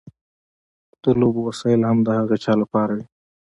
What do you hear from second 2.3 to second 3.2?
چا لپاره وي.